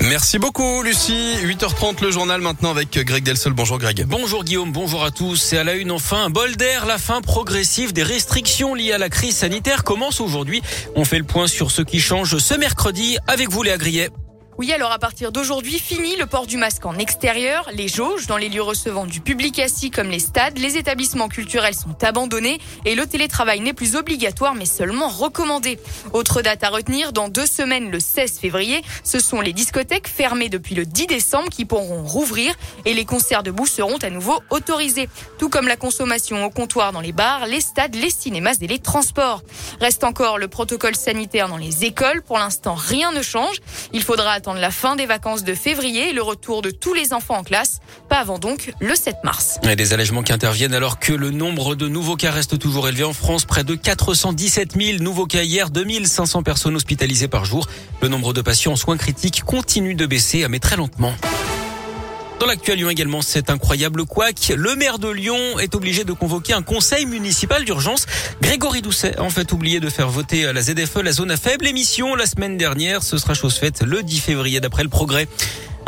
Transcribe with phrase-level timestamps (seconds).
[0.00, 1.34] Merci beaucoup Lucie.
[1.42, 3.52] 8h30 le journal maintenant avec Greg Delsol.
[3.52, 4.04] Bonjour Greg.
[4.06, 5.36] Bonjour Guillaume, bonjour à tous.
[5.36, 6.86] C'est à la une enfin un bol d'air.
[6.86, 10.62] La fin progressive des restrictions liées à la crise sanitaire commence aujourd'hui.
[10.94, 14.10] On fait le point sur ce qui change ce mercredi avec vous Léa Grillet.
[14.58, 17.68] Oui, alors à partir d'aujourd'hui, fini le port du masque en extérieur.
[17.74, 21.74] Les jauges dans les lieux recevant du public assis comme les stades, les établissements culturels
[21.74, 25.78] sont abandonnés et le télétravail n'est plus obligatoire mais seulement recommandé.
[26.14, 30.48] Autre date à retenir, dans deux semaines, le 16 février, ce sont les discothèques fermées
[30.48, 32.54] depuis le 10 décembre qui pourront rouvrir
[32.86, 35.10] et les concerts debout seront à nouveau autorisés.
[35.38, 38.78] Tout comme la consommation au comptoir dans les bars, les stades, les cinémas et les
[38.78, 39.42] transports.
[39.82, 42.22] Reste encore le protocole sanitaire dans les écoles.
[42.22, 43.60] Pour l'instant, rien ne change.
[43.92, 47.12] Il faudra de la fin des vacances de février et le retour de tous les
[47.12, 49.58] enfants en classe, pas avant donc le 7 mars.
[49.68, 53.04] Et des allègements qui interviennent alors que le nombre de nouveaux cas reste toujours élevé
[53.04, 57.66] en France, près de 417 000 nouveaux cas hier, 2500 personnes hospitalisées par jour.
[58.02, 61.14] Le nombre de patients en soins critiques continue de baisser, mais très lentement.
[62.46, 64.52] Dans l'actuel Lyon également, cet incroyable couac.
[64.56, 68.06] Le maire de Lyon est obligé de convoquer un conseil municipal d'urgence.
[68.40, 71.66] Grégory Doucet a en fait oublié de faire voter la ZFE, la zone à faible
[71.66, 73.02] émission, la semaine dernière.
[73.02, 75.26] Ce sera chose faite le 10 février d'après le progrès.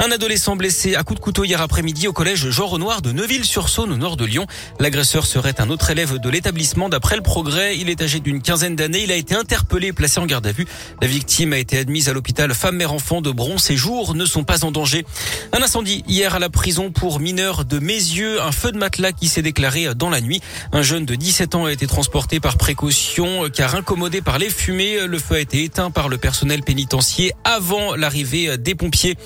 [0.00, 3.92] Un adolescent blessé à coup de couteau hier après-midi au collège Jean Renoir de Neuville-sur-Saône
[3.92, 4.46] au nord de Lyon.
[4.78, 7.76] L'agresseur serait un autre élève de l'établissement d'après le progrès.
[7.76, 9.02] Il est âgé d'une quinzaine d'années.
[9.02, 10.66] Il a été interpellé et placé en garde à vue.
[11.02, 13.58] La victime a été admise à l'hôpital femme-mère-enfant de Bron.
[13.58, 15.04] Ses jours ne sont pas en danger.
[15.52, 18.40] Un incendie hier à la prison pour mineurs de Mézieux.
[18.40, 20.40] Un feu de matelas qui s'est déclaré dans la nuit.
[20.70, 25.08] Un jeune de 17 ans a été transporté par précaution car incommodé par les fumées.
[25.08, 29.16] Le feu a été éteint par le personnel pénitentiaire avant l'arrivée des pompiers.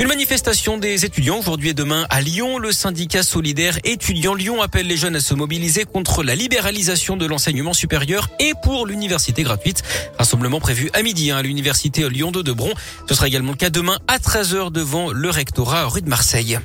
[0.00, 2.56] Une manifestation des étudiants aujourd'hui et demain à Lyon.
[2.56, 7.26] Le syndicat solidaire étudiant Lyon appelle les jeunes à se mobiliser contre la libéralisation de
[7.26, 9.82] l'enseignement supérieur et pour l'université gratuite.
[10.16, 12.72] Rassemblement prévu à midi hein, à l'université Lyon 2 de Bron.
[13.10, 16.58] Ce sera également le cas demain à 13h devant le rectorat rue de Marseille.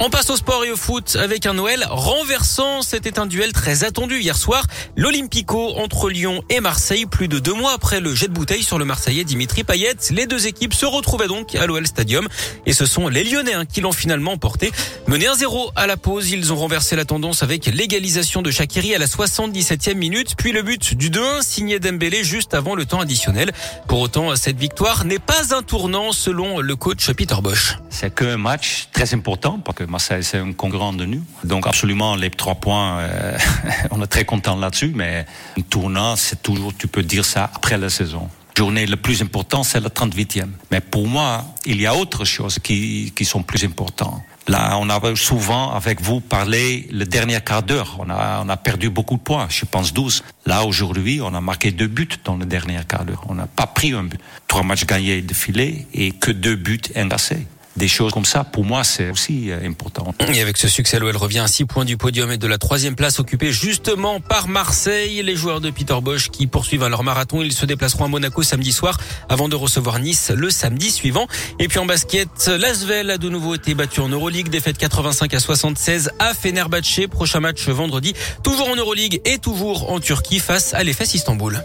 [0.00, 2.82] On passe au sport et au foot avec un Noël renversant.
[2.82, 4.64] C'était un duel très attendu hier soir.
[4.96, 7.06] L'Olympico entre Lyon et Marseille.
[7.06, 9.94] Plus de deux mois après le jet de bouteille sur le Marseillais Dimitri Payet.
[10.10, 12.26] Les deux équipes se retrouvaient donc à l'OL Stadium.
[12.66, 14.72] Et ce sont les Lyonnais hein, qui l'ont finalement emporté.
[15.06, 18.98] Mené 1-0 à la pause, ils ont renversé la tendance avec l'égalisation de Shakiri à
[18.98, 20.34] la 77e minute.
[20.36, 23.52] Puis le but du 2-1 signé Dembélé juste avant le temps additionnel.
[23.86, 27.76] Pour autant, cette victoire n'est pas un tournant selon le coach Peter Bosch.
[27.88, 31.22] C'est qu'un match très important parce que Marseille, c'est un concurrent de nous.
[31.44, 33.38] Donc, absolument, les trois points, euh,
[33.90, 35.26] on est très content là-dessus, mais
[35.58, 38.28] un tournant, c'est toujours, tu peux dire ça après la saison.
[38.56, 40.48] Journée le plus important, c'est la 38e.
[40.70, 44.20] Mais pour moi, il y a autre choses qui, qui sont plus importantes.
[44.48, 47.96] Là, on a souvent, avec vous, parlé le dernier quart d'heure.
[48.00, 50.24] On a, on a perdu beaucoup de points, je pense 12.
[50.46, 53.24] Là, aujourd'hui, on a marqué deux buts dans le dernier quart d'heure.
[53.28, 54.20] On n'a pas pris un but.
[54.48, 57.46] Trois matchs gagnés de filet et que deux buts incassés
[57.76, 60.14] des choses comme ça, pour moi, c'est aussi euh, important.
[60.32, 62.94] Et avec ce succès, l'OL revient à 6 points du podium et de la troisième
[62.94, 65.22] place occupée justement par Marseille.
[65.22, 68.72] Les joueurs de Peter Bosch qui poursuivent leur marathon, ils se déplaceront à Monaco samedi
[68.72, 71.26] soir avant de recevoir Nice le samedi suivant.
[71.58, 75.40] Et puis en basket, l'Asvel a de nouveau été battu en Euroleague, défaite 85 à
[75.40, 77.06] 76 à Fenerbahçe.
[77.10, 81.62] Prochain match vendredi, toujours en Euroleague et toujours en Turquie face à l'EFS Istanbul.